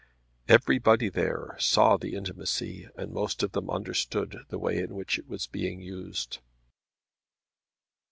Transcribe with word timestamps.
Everybody 0.47 1.09
there 1.09 1.55
saw 1.59 1.95
the 1.95 2.15
intimacy 2.15 2.89
and 2.95 3.13
most 3.13 3.43
of 3.43 3.51
them 3.51 3.69
understood 3.69 4.45
the 4.49 4.57
way 4.57 4.79
in 4.79 4.95
which 4.95 5.19
it 5.19 5.27
was 5.29 5.45
being 5.45 5.79
used. 5.79 6.39